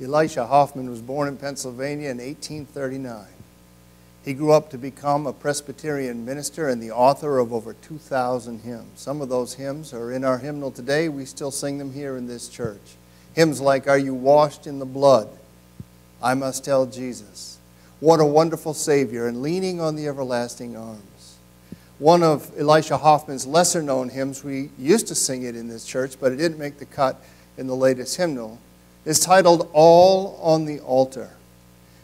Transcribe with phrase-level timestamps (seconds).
[0.00, 3.26] Elisha Hoffman was born in Pennsylvania in 1839.
[4.24, 9.00] He grew up to become a Presbyterian minister and the author of over 2,000 hymns.
[9.00, 11.08] Some of those hymns are in our hymnal today.
[11.08, 12.96] We still sing them here in this church.
[13.34, 15.28] Hymns like, Are You Washed in the Blood?
[16.22, 17.58] I Must Tell Jesus.
[17.98, 21.36] What a Wonderful Savior, and Leaning on the Everlasting Arms.
[21.98, 26.20] One of Elisha Hoffman's lesser known hymns, we used to sing it in this church,
[26.20, 27.20] but it didn't make the cut
[27.56, 28.60] in the latest hymnal
[29.08, 31.30] is titled All on the Altar.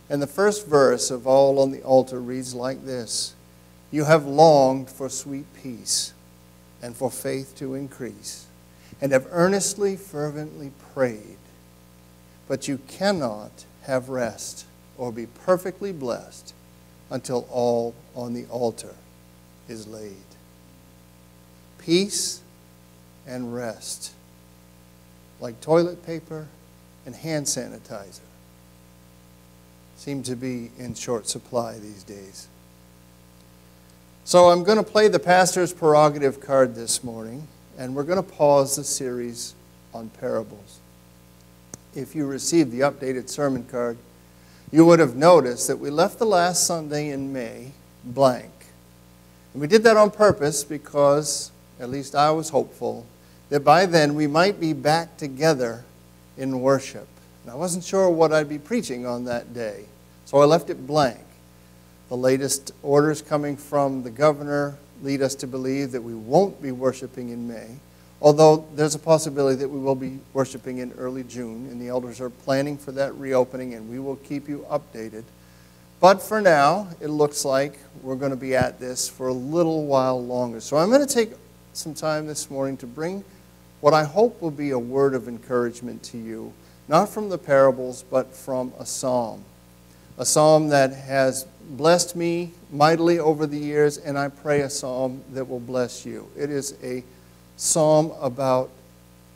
[0.09, 3.35] And the first verse of All on the Altar reads like this
[3.91, 6.15] You have longed for sweet peace
[6.81, 8.47] and for faith to increase,
[9.03, 11.37] and have earnestly, fervently prayed.
[12.49, 14.65] But you cannot have rest
[14.97, 16.55] or be perfectly blessed
[17.11, 18.95] until all on the altar
[19.69, 20.25] is laid.
[21.77, 22.41] Peace
[23.27, 24.13] and rest,
[25.39, 26.49] like toilet paper
[27.07, 28.21] and hand sanitizer
[29.97, 32.49] seem to be in short supply these days.
[34.25, 37.47] So I'm going to play the pastor's prerogative card this morning,
[37.79, 39.55] and we're going to pause the series
[39.93, 40.81] on parables.
[41.95, 43.97] If you received the updated sermon card,
[44.73, 48.51] you would have noticed that we left the last Sunday in May blank.
[49.53, 53.07] And we did that on purpose because, at least I was hopeful,
[53.51, 55.85] that by then we might be back together
[56.37, 57.07] in worship.
[57.43, 59.85] And I wasn't sure what I'd be preaching on that day,
[60.25, 61.21] so I left it blank.
[62.09, 66.73] The latest orders coming from the governor lead us to believe that we won't be
[66.73, 67.77] worshiping in May,
[68.21, 72.21] although there's a possibility that we will be worshiping in early June, and the elders
[72.21, 75.25] are planning for that reopening, and we will keep you updated.
[76.01, 79.87] But for now, it looks like we're going to be at this for a little
[79.87, 80.61] while longer.
[80.61, 81.33] So I'm going to take
[81.73, 83.25] some time this morning to bring
[83.85, 86.55] what I hope will be a word of encouragement to you,
[86.89, 89.45] not from the parables, but from a psalm.
[90.17, 95.23] A psalm that has blessed me mightily over the years, and I pray a psalm
[95.35, 96.31] that will bless you.
[96.35, 97.05] It is a
[97.59, 98.71] psalm about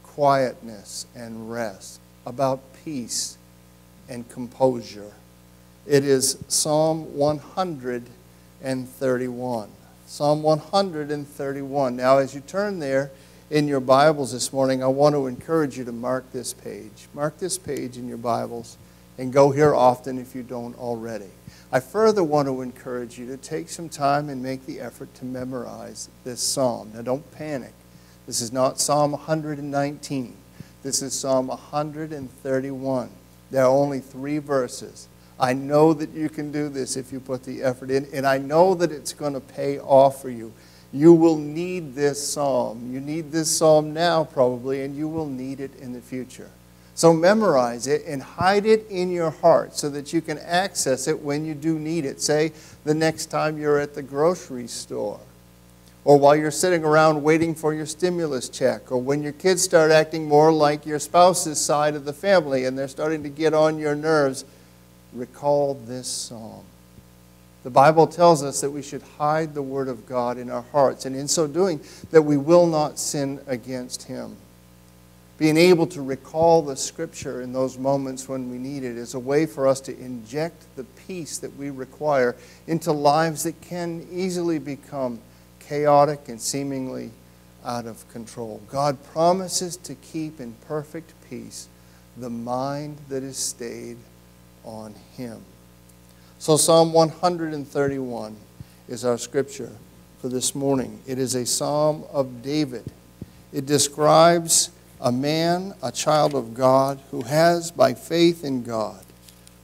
[0.03, 3.37] quietness and rest, about peace
[4.09, 5.13] and composure.
[5.87, 9.69] It is Psalm 131.
[10.07, 11.97] Psalm 131.
[11.97, 13.11] Now, as you turn there,
[13.51, 17.09] in your Bibles this morning, I want to encourage you to mark this page.
[17.15, 18.77] Mark this page in your Bibles
[19.17, 21.31] and go here often if you don't already.
[21.73, 25.25] I further want to encourage you to take some time and make the effort to
[25.25, 26.93] memorize this psalm.
[26.95, 27.73] Now, don't panic.
[28.27, 30.37] This is not Psalm 119,
[30.83, 33.11] this is Psalm 131.
[33.51, 35.09] There are only three verses.
[35.41, 38.37] I know that you can do this if you put the effort in, and I
[38.37, 40.53] know that it's going to pay off for you.
[40.93, 42.91] You will need this psalm.
[42.93, 46.51] You need this psalm now, probably, and you will need it in the future.
[46.95, 51.21] So memorize it and hide it in your heart so that you can access it
[51.21, 52.21] when you do need it.
[52.21, 52.53] Say
[52.85, 55.21] the next time you're at the grocery store,
[56.05, 59.93] or while you're sitting around waiting for your stimulus check, or when your kids start
[59.93, 63.79] acting more like your spouse's side of the family and they're starting to get on
[63.79, 64.45] your nerves.
[65.13, 66.65] Recall this psalm.
[67.69, 71.05] The Bible tells us that we should hide the Word of God in our hearts,
[71.05, 74.39] and in so doing, that we will not sin against Him.
[75.37, 79.19] Being able to recall the Scripture in those moments when we need it is a
[79.19, 82.37] way for us to inject the peace that we require
[82.67, 85.21] into lives that can easily become
[85.61, 87.11] chaotic and seemingly
[87.67, 88.63] out of control.
[88.71, 91.69] God promises to keep in perfect peace
[92.17, 93.99] the mind that is stayed
[94.65, 95.45] on Him.
[96.41, 98.37] So, Psalm 131
[98.89, 99.73] is our scripture
[100.21, 101.01] for this morning.
[101.05, 102.85] It is a psalm of David.
[103.53, 109.05] It describes a man, a child of God, who has, by faith in God,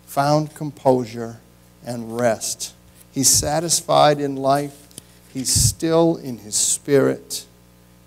[0.04, 1.38] found composure
[1.86, 2.74] and rest.
[3.12, 4.88] He's satisfied in life,
[5.32, 7.46] he's still in his spirit,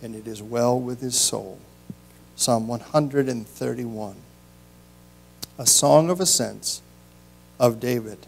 [0.01, 1.57] and it is well with his soul.
[2.35, 4.16] Psalm 131,
[5.57, 6.81] a song of ascents
[7.62, 8.27] of David.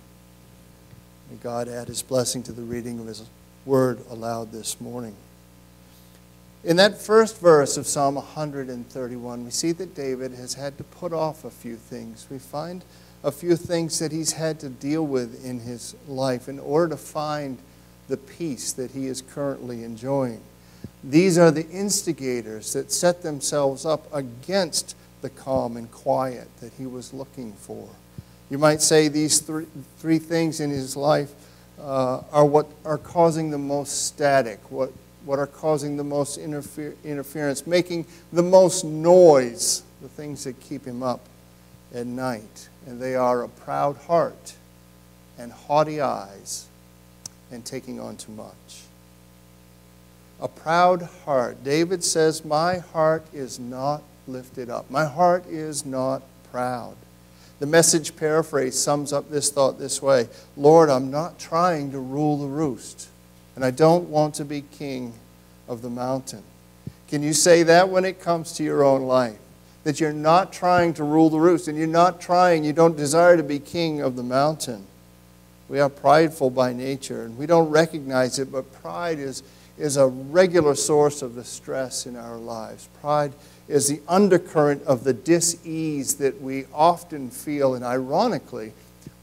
[1.31, 3.23] May God add his blessing to the reading of his
[3.65, 5.15] word aloud this morning.
[6.61, 11.13] In that first verse of Psalm 131, we see that David has had to put
[11.13, 12.27] off a few things.
[12.29, 12.83] We find
[13.23, 16.97] a few things that he's had to deal with in his life in order to
[16.97, 17.59] find
[18.09, 20.41] the peace that he is currently enjoying.
[21.01, 26.85] These are the instigators that set themselves up against the calm and quiet that he
[26.85, 27.87] was looking for.
[28.51, 29.65] You might say these three,
[29.99, 31.31] three things in his life
[31.79, 34.91] uh, are what are causing the most static, what,
[35.23, 40.83] what are causing the most interfer- interference, making the most noise, the things that keep
[40.83, 41.21] him up
[41.95, 42.67] at night.
[42.85, 44.55] And they are a proud heart
[45.37, 46.67] and haughty eyes
[47.51, 48.81] and taking on too much.
[50.41, 51.63] A proud heart.
[51.63, 54.91] David says, My heart is not lifted up.
[54.91, 56.21] My heart is not
[56.51, 56.97] proud.
[57.61, 60.27] The message paraphrase sums up this thought this way
[60.57, 63.07] Lord, I'm not trying to rule the roost,
[63.55, 65.13] and I don't want to be king
[65.67, 66.41] of the mountain.
[67.07, 69.37] Can you say that when it comes to your own life?
[69.83, 73.37] That you're not trying to rule the roost, and you're not trying, you don't desire
[73.37, 74.87] to be king of the mountain.
[75.69, 79.43] We are prideful by nature, and we don't recognize it, but pride is,
[79.77, 82.89] is a regular source of the stress in our lives.
[83.01, 83.33] Pride
[83.67, 87.73] is the undercurrent of the dis-ease that we often feel.
[87.73, 88.73] And ironically,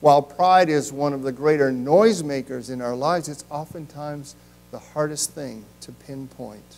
[0.01, 4.37] while pride is one of the greater noisemakers in our lives, it's oftentimes
[4.71, 6.77] the hardest thing to pinpoint.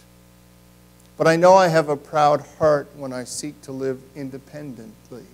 [1.16, 5.24] But I know I have a proud heart when I seek to live independently.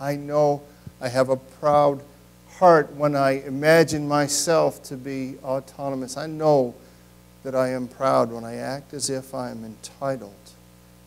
[0.00, 0.62] I know
[1.00, 2.02] I have a proud
[2.58, 6.16] heart when I imagine myself to be autonomous.
[6.16, 6.74] I know
[7.44, 10.34] that I am proud when I act as if I am entitled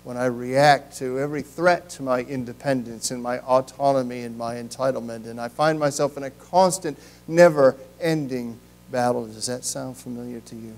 [0.03, 5.27] when I react to every threat to my independence and my autonomy and my entitlement.
[5.27, 8.59] And I find myself in a constant, never ending
[8.91, 9.27] battle.
[9.27, 10.77] Does that sound familiar to you?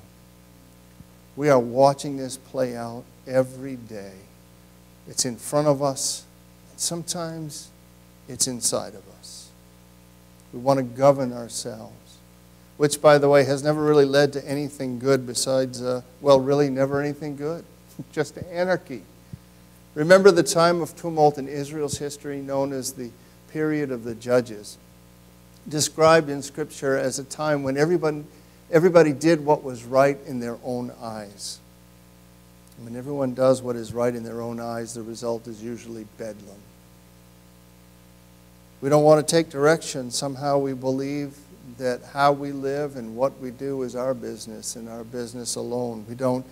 [1.36, 4.14] We are watching this play out every day.
[5.08, 6.26] It's in front of us,
[6.72, 7.70] and sometimes
[8.28, 9.50] it's inside of us.
[10.54, 12.18] We want to govern ourselves,
[12.78, 16.70] which, by the way, has never really led to anything good besides, uh, well, really
[16.70, 17.66] never anything good,
[18.12, 19.04] just anarchy.
[19.96, 23.12] Remember the time of tumult in Israel's history, known as the
[23.50, 24.78] period of the judges,
[25.68, 28.24] described in Scripture as a time when everybody,
[28.72, 31.60] everybody did what was right in their own eyes.
[32.80, 36.58] When everyone does what is right in their own eyes, the result is usually bedlam.
[38.82, 40.12] We don't want to take direction.
[40.12, 41.38] Somehow we believe
[41.78, 46.06] that how we live and what we do is our business and our business alone.
[46.10, 46.46] We don't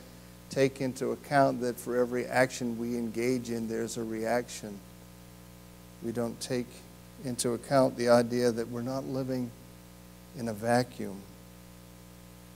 [0.51, 4.77] take into account that for every action we engage in, there's a reaction.
[6.03, 6.68] We don't take
[7.24, 9.50] into account the idea that we're not living
[10.38, 11.21] in a vacuum.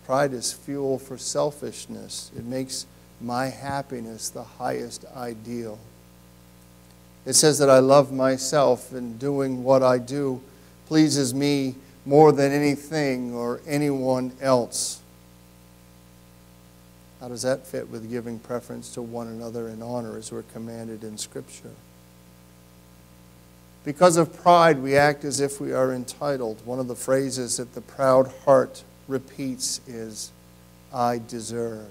[0.06, 2.86] Pride is fuel for selfishness, it makes
[3.22, 5.80] my happiness the highest ideal.
[7.26, 10.42] It says that I love myself and doing what I do
[10.86, 11.76] pleases me
[12.06, 15.02] more than anything or anyone else.
[17.26, 21.04] How does that fit with giving preference to one another in honor as we're commanded
[21.04, 21.72] in Scripture?
[23.84, 26.64] Because of pride, we act as if we are entitled.
[26.68, 30.32] One of the phrases that the proud heart repeats is,
[30.94, 31.90] I deserve.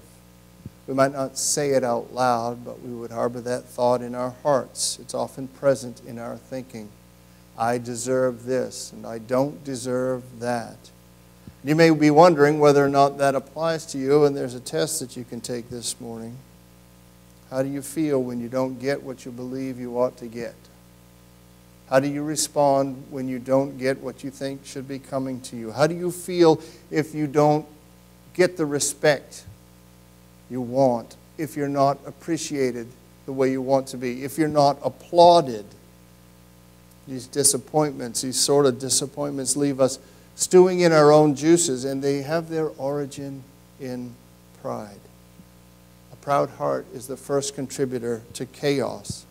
[0.87, 4.35] We might not say it out loud, but we would harbor that thought in our
[4.41, 4.97] hearts.
[5.01, 6.87] It's often present in our thinking.
[7.57, 10.91] I deserve this, and I don't deserve that.
[11.65, 14.99] You may be wondering whether or not that applies to you, and there's a test
[14.99, 16.37] that you can take this morning.
[17.49, 20.53] How do you feel when you don't get what you believe you ought to get?
[21.89, 25.55] How do you respond when you don't get what you think should be coming to
[25.55, 25.71] you?
[25.71, 27.65] How do you feel if you don't
[28.35, 29.43] get the respect
[30.51, 32.87] you want, if you're not appreciated
[33.25, 35.65] the way you want to be, if you're not applauded?
[37.07, 39.97] These disappointments, these sort of disappointments, leave us
[40.35, 43.43] stewing in our own juices, and they have their origin
[43.79, 44.13] in
[44.61, 44.99] pride.
[46.11, 49.25] A proud heart is the first contributor to chaos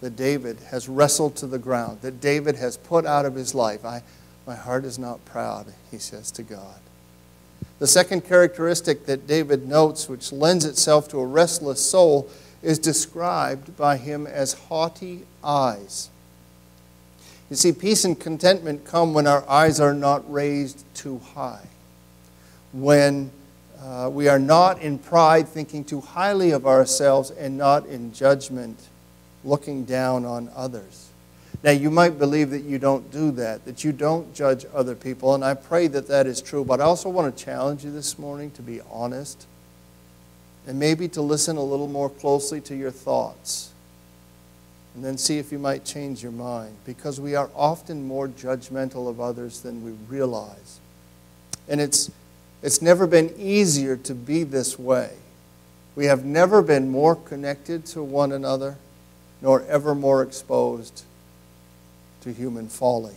[0.00, 3.84] that David has wrestled to the ground, that David has put out of his life.
[3.84, 4.02] I,
[4.46, 6.80] my heart is not proud, he says to God.
[7.78, 12.28] The second characteristic that David notes, which lends itself to a restless soul,
[12.62, 16.10] is described by him as haughty eyes.
[17.48, 21.66] You see, peace and contentment come when our eyes are not raised too high,
[22.72, 23.30] when
[23.80, 28.88] uh, we are not in pride thinking too highly of ourselves and not in judgment
[29.44, 31.10] looking down on others.
[31.62, 35.34] Now, you might believe that you don't do that, that you don't judge other people,
[35.34, 36.64] and I pray that that is true.
[36.64, 39.46] But I also want to challenge you this morning to be honest
[40.66, 43.70] and maybe to listen a little more closely to your thoughts
[44.96, 49.10] and then see if you might change your mind because we are often more judgmental
[49.10, 50.80] of others than we realize.
[51.68, 52.10] And it's,
[52.62, 55.12] it's never been easier to be this way.
[55.96, 58.78] We have never been more connected to one another,
[59.42, 61.04] nor ever more exposed
[62.22, 63.16] to human folly.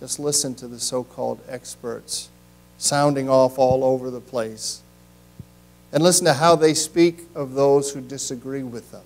[0.00, 2.30] Just listen to the so called experts
[2.78, 4.82] sounding off all over the place.
[5.92, 9.02] And listen to how they speak of those who disagree with them.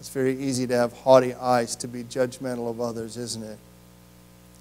[0.00, 3.58] It's very easy to have haughty eyes, to be judgmental of others, isn't it?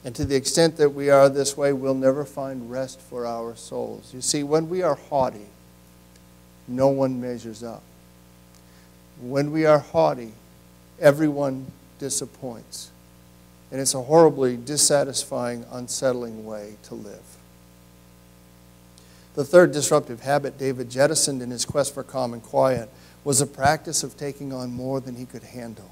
[0.03, 3.55] And to the extent that we are this way, we'll never find rest for our
[3.55, 4.13] souls.
[4.13, 5.47] You see, when we are haughty,
[6.67, 7.83] no one measures up.
[9.19, 10.33] When we are haughty,
[10.99, 12.91] everyone disappoints.
[13.71, 17.37] And it's a horribly dissatisfying, unsettling way to live.
[19.35, 22.89] The third disruptive habit David jettisoned in his quest for calm and quiet
[23.27, 25.91] was a practice of taking on more than he could handle.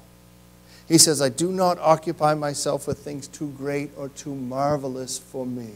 [0.88, 5.44] He says, I do not occupy myself with things too great or too marvelous for
[5.44, 5.72] me.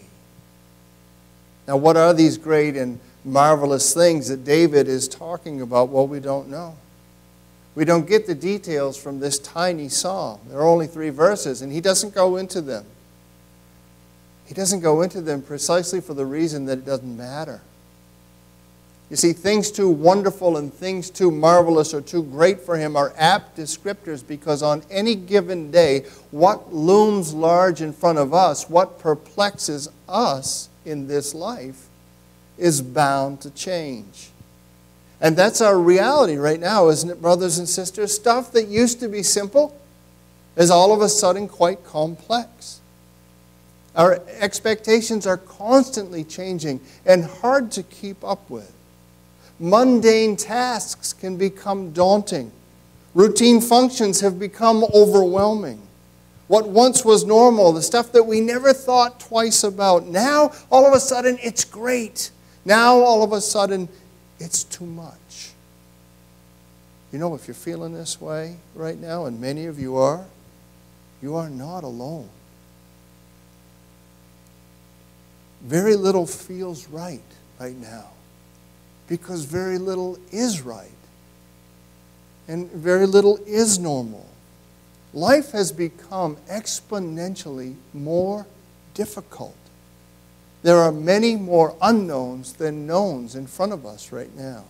[1.68, 5.90] Now, what are these great and marvelous things that David is talking about?
[5.90, 6.76] Well, we don't know.
[7.74, 10.40] We don't get the details from this tiny psalm.
[10.48, 12.86] There are only three verses, and he doesn't go into them.
[14.46, 17.60] He doesn't go into them precisely for the reason that it doesn't matter.
[19.10, 23.12] You see, things too wonderful and things too marvelous or too great for him are
[23.16, 29.00] apt descriptors because on any given day, what looms large in front of us, what
[29.00, 31.88] perplexes us in this life,
[32.56, 34.30] is bound to change.
[35.20, 38.14] And that's our reality right now, isn't it, brothers and sisters?
[38.14, 39.76] Stuff that used to be simple
[40.56, 42.80] is all of a sudden quite complex.
[43.96, 48.72] Our expectations are constantly changing and hard to keep up with.
[49.60, 52.50] Mundane tasks can become daunting.
[53.12, 55.82] Routine functions have become overwhelming.
[56.48, 60.94] What once was normal, the stuff that we never thought twice about, now all of
[60.94, 62.30] a sudden it's great.
[62.64, 63.88] Now all of a sudden
[64.38, 65.50] it's too much.
[67.12, 70.24] You know, if you're feeling this way right now, and many of you are,
[71.20, 72.30] you are not alone.
[75.60, 77.20] Very little feels right
[77.58, 78.10] right now
[79.10, 80.88] because very little is right
[82.46, 84.24] and very little is normal.
[85.12, 88.46] Life has become exponentially more
[88.94, 89.56] difficult.
[90.62, 94.64] There are many more unknowns than knowns in front of us right now.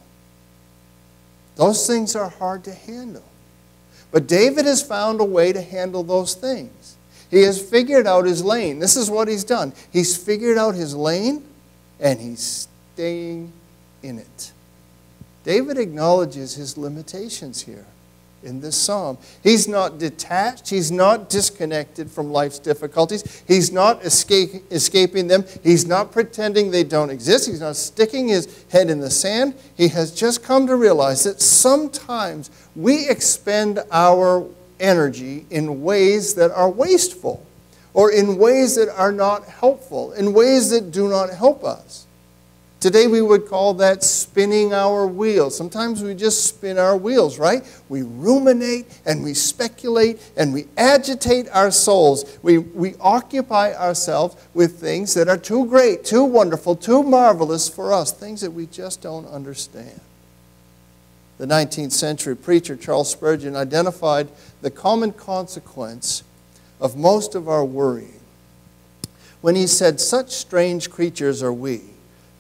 [1.57, 3.25] Those things are hard to handle.
[4.11, 6.97] But David has found a way to handle those things.
[7.31, 8.79] He has figured out his lane.
[8.79, 9.75] This is what he's done.
[9.93, 11.45] He's figured out his lane
[12.01, 13.53] and he's staying
[14.03, 14.53] in it.
[15.45, 17.87] David acknowledges his limitations here
[18.43, 19.19] in this psalm.
[19.43, 25.87] He's not detached, he's not disconnected from life's difficulties, he's not escape, escaping them, he's
[25.87, 29.55] not pretending they don't exist, he's not sticking his head in the sand.
[29.77, 34.47] He has just come to realize that sometimes we expend our
[34.79, 37.45] energy in ways that are wasteful
[37.93, 42.07] or in ways that are not helpful, in ways that do not help us.
[42.81, 45.55] Today we would call that spinning our wheels.
[45.55, 47.63] Sometimes we just spin our wheels, right?
[47.91, 52.39] We ruminate and we speculate and we agitate our souls.
[52.43, 57.93] We, we occupy ourselves with things that are too great, too wonderful, too marvelous for
[57.93, 60.01] us, things that we just don't understand.
[61.37, 64.29] The 19th century preacher Charles Spurgeon identified
[64.63, 66.23] the common consequence
[66.81, 68.21] of most of our worrying
[69.43, 71.83] when he said, Such strange creatures are we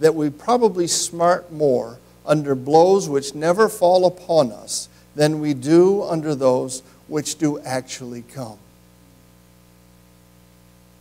[0.01, 6.03] that we probably smart more under blows which never fall upon us than we do
[6.03, 8.59] under those which do actually come.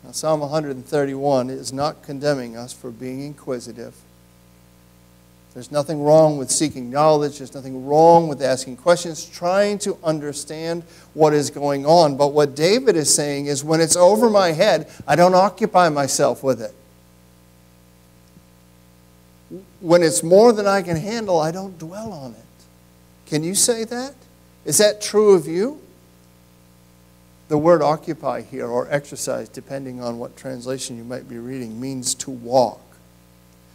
[0.03, 3.96] Now, Psalm 131 is not condemning us for being inquisitive.
[5.53, 7.39] There's nothing wrong with seeking knowledge.
[7.39, 12.18] There's nothing wrong with asking questions, trying to understand what is going on.
[12.18, 16.44] But what David is saying is when it's over my head, I don't occupy myself
[16.44, 16.74] with it
[19.79, 22.65] when it's more than I can handle, I don't dwell on it.
[23.25, 24.13] Can you say that?
[24.65, 25.79] Is that true of you?
[27.48, 32.13] The word occupy here, or exercise, depending on what translation you might be reading, means
[32.15, 32.81] to walk.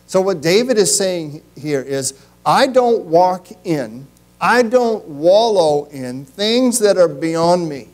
[0.07, 2.15] So, what David is saying here is
[2.47, 4.07] I don't walk in,
[4.41, 7.89] I don't wallow in things that are beyond me.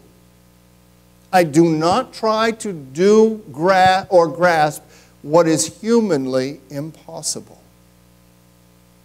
[1.32, 4.82] I do not try to do gra- or grasp
[5.22, 7.59] what is humanly impossible.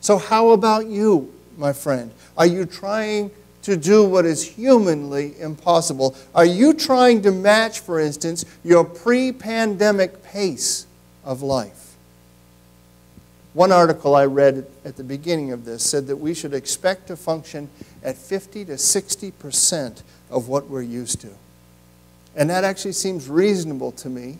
[0.05, 2.11] So, how about you, my friend?
[2.37, 3.31] Are you trying
[3.63, 6.15] to do what is humanly impossible?
[6.35, 10.85] Are you trying to match, for instance, your pre pandemic pace
[11.23, 11.95] of life?
[13.55, 17.15] One article I read at the beginning of this said that we should expect to
[17.15, 17.67] function
[18.03, 21.31] at 50 to 60 percent of what we're used to.
[22.35, 24.37] And that actually seems reasonable to me,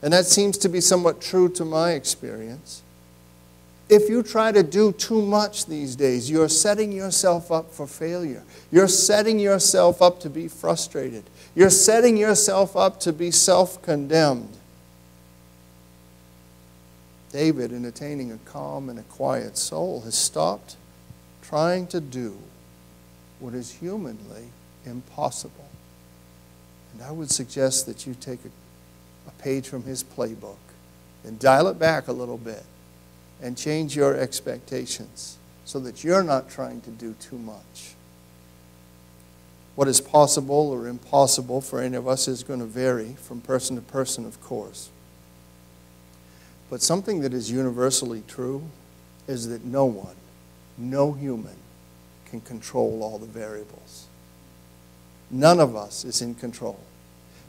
[0.00, 2.82] and that seems to be somewhat true to my experience.
[3.88, 8.42] If you try to do too much these days, you're setting yourself up for failure.
[8.70, 11.24] You're setting yourself up to be frustrated.
[11.54, 14.56] You're setting yourself up to be self condemned.
[17.32, 20.76] David, in attaining a calm and a quiet soul, has stopped
[21.42, 22.36] trying to do
[23.40, 24.50] what is humanly
[24.84, 25.68] impossible.
[26.92, 30.56] And I would suggest that you take a, a page from his playbook
[31.24, 32.64] and dial it back a little bit
[33.40, 37.94] and change your expectations so that you're not trying to do too much.
[39.74, 43.76] What is possible or impossible for any of us is going to vary from person
[43.76, 44.90] to person, of course.
[46.68, 48.64] But something that is universally true
[49.28, 50.16] is that no one,
[50.76, 51.56] no human,
[52.28, 54.06] can control all the variables.
[55.30, 56.80] None of us is in control.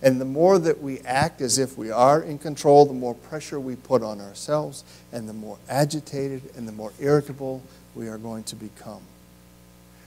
[0.02, 3.60] And the more that we act as if we are in control, the more pressure
[3.60, 7.62] we put on ourselves, and the more agitated and the more irritable
[7.96, 9.02] we are going to become.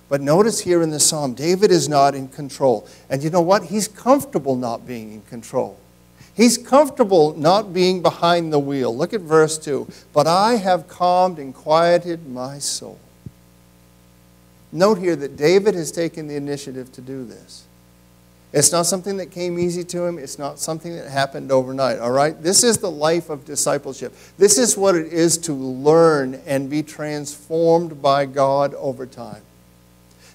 [0.08, 2.86] But notice here in the psalm, David is not in control.
[3.08, 3.64] And you know what?
[3.64, 5.78] He's comfortable not being in control.
[6.34, 8.94] He's comfortable not being behind the wheel.
[8.94, 9.88] Look at verse 2.
[10.12, 12.98] But I have calmed and quieted my soul.
[14.70, 17.64] Note here that David has taken the initiative to do this.
[18.52, 20.18] It's not something that came easy to him.
[20.18, 22.40] It's not something that happened overnight, all right?
[22.40, 24.14] This is the life of discipleship.
[24.36, 29.42] This is what it is to learn and be transformed by God over time.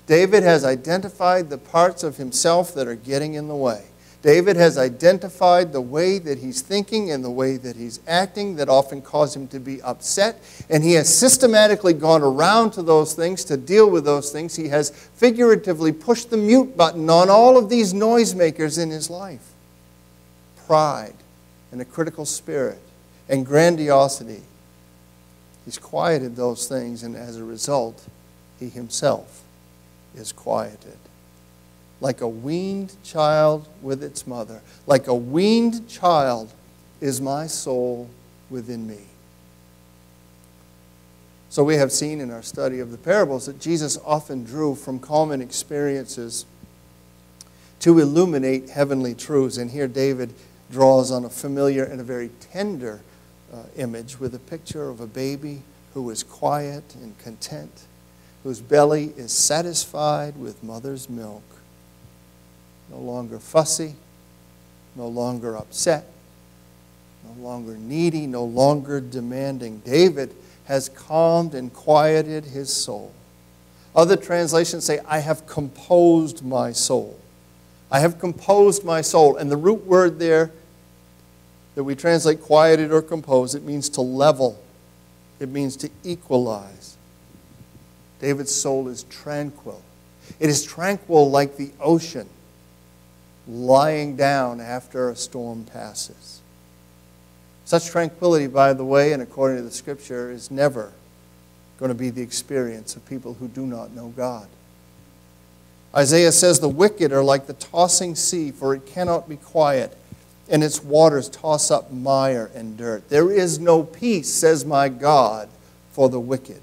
[0.07, 3.85] David has identified the parts of himself that are getting in the way.
[4.21, 8.67] David has identified the way that he's thinking and the way that he's acting that
[8.67, 10.41] often cause him to be upset.
[10.69, 14.55] And he has systematically gone around to those things to deal with those things.
[14.55, 19.53] He has figuratively pushed the mute button on all of these noisemakers in his life
[20.65, 21.13] pride
[21.71, 22.81] and a critical spirit
[23.29, 24.41] and grandiosity.
[25.63, 28.05] He's quieted those things, and as a result,
[28.59, 29.43] he himself
[30.13, 30.97] is quieted
[31.99, 34.61] like a weaned child with its mother.
[34.85, 36.53] Like a weaned child
[37.01, 38.09] is my soul
[38.49, 38.99] within me.
[41.49, 44.99] So, we have seen in our study of the parables that Jesus often drew from
[44.99, 46.45] common experiences
[47.79, 49.57] to illuminate heavenly truths.
[49.57, 50.33] And here, David
[50.69, 52.99] draws on a familiar and a very tender
[53.51, 55.61] uh, image with a picture of a baby
[55.93, 57.83] who is quiet and content,
[58.43, 61.56] whose belly is satisfied with mother's milk
[62.89, 63.95] no longer fussy,
[64.95, 66.05] no longer upset,
[67.25, 69.79] no longer needy, no longer demanding.
[69.79, 70.33] David
[70.65, 73.13] has calmed and quieted his soul.
[73.95, 77.19] Other translations say, I have composed my soul.
[77.89, 79.37] I have composed my soul.
[79.37, 80.51] And the root word there
[81.75, 84.59] that we translate quieted or composed, it means to level,
[85.39, 86.97] it means to equalize.
[88.19, 89.81] David's soul is tranquil.
[90.39, 92.27] It is tranquil like the ocean
[93.47, 96.41] lying down after a storm passes.
[97.65, 100.91] Such tranquility, by the way, and according to the scripture, is never
[101.79, 104.47] going to be the experience of people who do not know God.
[105.95, 109.97] Isaiah says, The wicked are like the tossing sea, for it cannot be quiet,
[110.49, 113.09] and its waters toss up mire and dirt.
[113.09, 115.49] There is no peace, says my God,
[115.91, 116.61] for the wicked.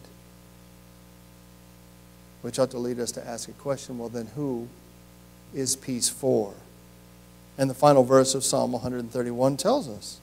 [2.43, 4.69] Which ought to lead us to ask a question well, then who
[5.53, 6.55] is peace for?
[7.57, 10.21] And the final verse of Psalm 131 tells us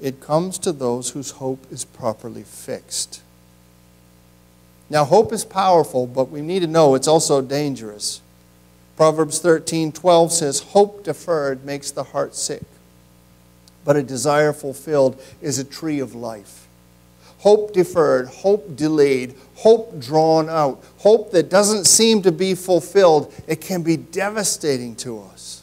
[0.00, 3.22] it comes to those whose hope is properly fixed.
[4.90, 8.20] Now, hope is powerful, but we need to know it's also dangerous.
[8.96, 12.62] Proverbs 13 12 says, Hope deferred makes the heart sick,
[13.84, 16.66] but a desire fulfilled is a tree of life.
[17.38, 23.60] Hope deferred, hope delayed, hope drawn out, hope that doesn't seem to be fulfilled, it
[23.60, 25.62] can be devastating to us.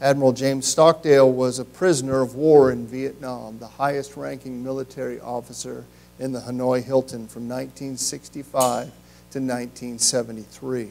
[0.00, 5.84] Admiral James Stockdale was a prisoner of war in Vietnam, the highest ranking military officer
[6.18, 10.88] in the Hanoi Hilton from 1965 to 1973.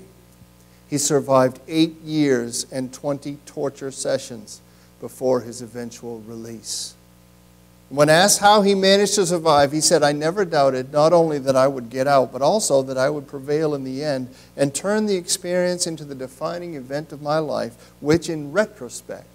[0.89, 4.62] He survived eight years and 20 torture sessions
[5.02, 6.96] before his eventual release.
[7.93, 11.56] When asked how he managed to survive, he said, I never doubted not only that
[11.56, 15.06] I would get out, but also that I would prevail in the end and turn
[15.06, 19.27] the experience into the defining event of my life, which in retrospect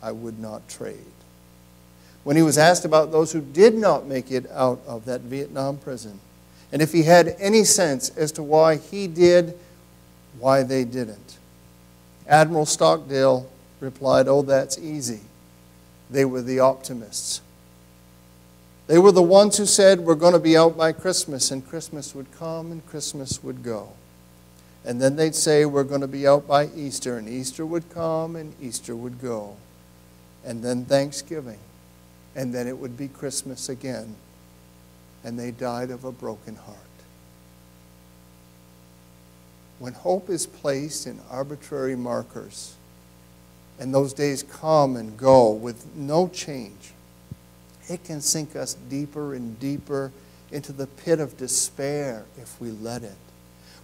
[0.00, 1.00] I would not trade.
[2.22, 5.76] When he was asked about those who did not make it out of that Vietnam
[5.76, 6.20] prison,
[6.70, 9.58] and if he had any sense as to why he did,
[10.38, 11.38] why they didn't,
[12.28, 15.22] Admiral Stockdale replied, Oh, that's easy.
[16.08, 17.40] They were the optimists.
[18.86, 22.14] They were the ones who said, We're going to be out by Christmas, and Christmas
[22.14, 23.92] would come and Christmas would go.
[24.84, 28.36] And then they'd say, We're going to be out by Easter, and Easter would come
[28.36, 29.56] and Easter would go.
[30.44, 31.58] And then Thanksgiving,
[32.36, 34.14] and then it would be Christmas again.
[35.24, 36.78] And they died of a broken heart.
[39.80, 42.76] When hope is placed in arbitrary markers,
[43.80, 46.92] and those days come and go with no change,
[47.88, 50.12] it can sink us deeper and deeper
[50.50, 53.16] into the pit of despair if we let it.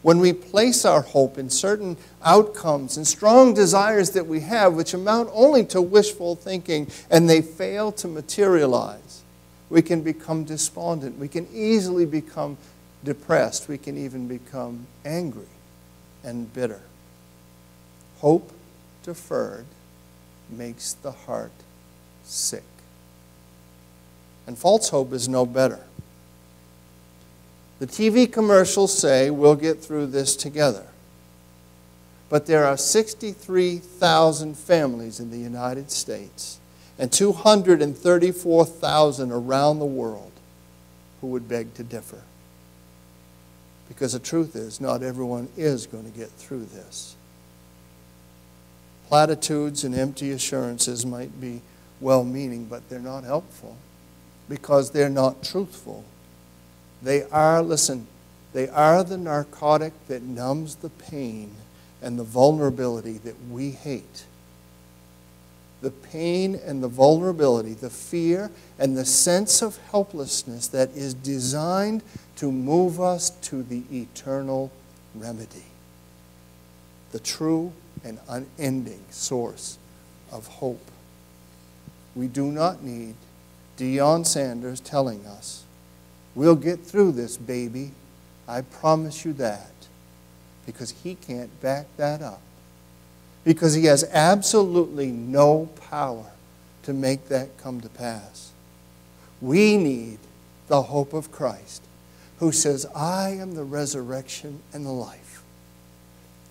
[0.03, 4.95] When we place our hope in certain outcomes and strong desires that we have, which
[4.95, 9.23] amount only to wishful thinking, and they fail to materialize,
[9.71, 11.19] we can become despondent.
[11.19, 12.59] We can easily become
[13.05, 13.69] depressed.
[13.69, 15.47] We can even become angry
[16.25, 16.81] and bitter.
[18.19, 18.53] Hope
[19.05, 19.67] deferred
[20.51, 21.53] makes the heart
[22.25, 22.65] sick.
[24.47, 25.79] And false hope is no better.
[27.79, 30.87] The TV commercials say we'll get through this together.
[32.29, 36.61] But there are 63,000 families in the United States
[36.99, 40.31] and 234,000 around the world
[41.21, 42.23] who would beg to differ.
[43.89, 47.17] Because the truth is, not everyone is going to get through this.
[49.09, 51.61] Platitudes and empty assurances might be
[52.01, 53.77] well meaning, but they're not helpful
[54.49, 56.05] because they're not truthful.
[57.03, 58.07] They are, listen,
[58.53, 61.55] they are the narcotic that numbs the pain
[62.01, 64.25] and the vulnerability that we hate.
[65.81, 72.03] The pain and the vulnerability, the fear and the sense of helplessness that is designed
[72.37, 74.71] to move us to the eternal
[75.15, 75.65] remedy,
[77.11, 77.73] the true
[78.05, 79.79] and unending source
[80.31, 80.91] of hope.
[82.15, 83.15] We do not need
[83.83, 85.65] Deion Sanders telling us,
[86.37, 87.91] We'll get through this, baby.
[88.47, 89.73] I promise you that.
[90.65, 92.41] Because he can't back that up.
[93.45, 96.31] Because he has absolutely no power
[96.85, 98.53] to make that come to pass.
[99.41, 100.21] We need
[100.69, 101.83] the hope of Christ,
[102.39, 105.43] who says, I am the resurrection and the life.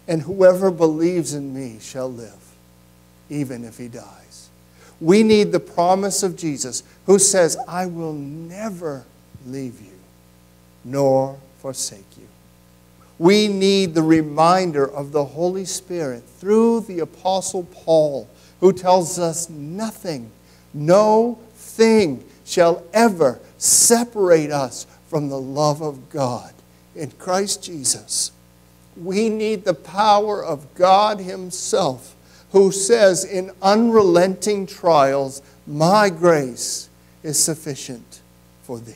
[0.05, 2.53] And whoever believes in me shall live,
[3.29, 4.49] even if he dies.
[4.99, 9.03] We need the promise of Jesus, who says, I will never
[9.45, 9.99] leave you
[10.85, 12.25] nor forsake you.
[13.19, 18.29] We need the reminder of the Holy Spirit through the Apostle Paul,
[18.61, 20.31] who tells us nothing,
[20.73, 26.53] no thing shall ever separate us from the love of God
[26.95, 28.31] in Christ Jesus.
[28.95, 32.15] We need the power of God Himself,
[32.53, 36.87] who says in unrelenting trials, My grace
[37.23, 38.21] is sufficient
[38.63, 38.95] for thee.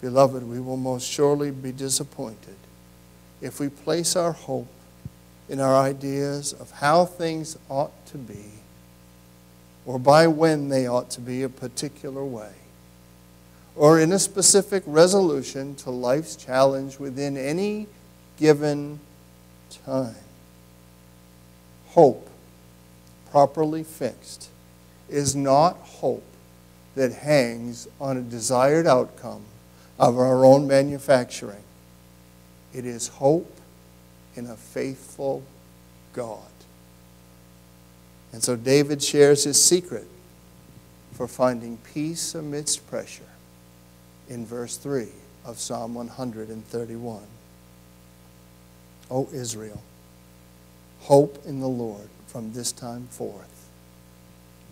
[0.00, 2.56] Beloved, we will most surely be disappointed
[3.40, 4.68] if we place our hope
[5.48, 8.44] in our ideas of how things ought to be
[9.84, 12.52] or by when they ought to be a particular way
[13.76, 17.86] or in a specific resolution to life's challenge within any
[18.38, 18.98] given
[19.84, 20.14] time.
[21.88, 22.28] Hope,
[23.30, 24.48] properly fixed,
[25.08, 26.24] is not hope
[26.94, 29.44] that hangs on a desired outcome
[29.98, 31.62] of our own manufacturing.
[32.74, 33.60] It is hope
[34.34, 35.42] in a faithful
[36.12, 36.40] God.
[38.32, 40.06] And so David shares his secret
[41.12, 43.22] for finding peace amidst pressure
[44.28, 45.08] in verse 3
[45.44, 47.22] of Psalm 131.
[49.10, 49.82] O Israel,
[51.00, 53.55] hope in the Lord from this time forth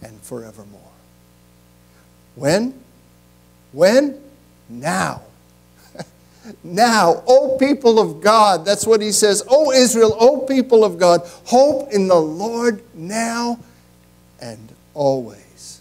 [0.04, 0.80] and forevermore.
[2.36, 2.78] When?
[3.72, 4.20] When?
[4.68, 5.22] now.
[6.64, 9.42] now, O people of God, that's what he says.
[9.48, 13.58] O Israel, O people of God, hope in the Lord now
[14.40, 15.80] and always.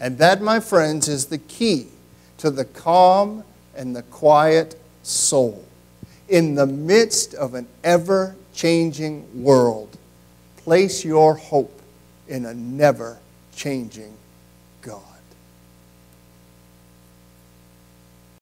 [0.00, 1.88] And that, my friends, is the key
[2.38, 3.44] to the calm
[3.74, 5.64] and the quiet soul.
[6.28, 9.96] In the midst of an ever changing world,
[10.56, 11.80] place your hope
[12.28, 13.18] in a never
[13.54, 14.14] changing
[14.82, 15.13] God.